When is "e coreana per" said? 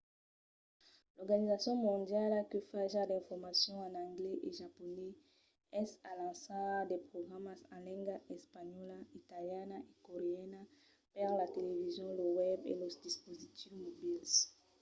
9.83-11.29